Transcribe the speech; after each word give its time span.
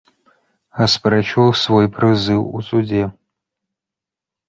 Аспрэчваў 0.85 1.53
свой 1.63 1.85
прызыў 1.99 2.41
у 2.55 2.59
судзе. 2.73 3.03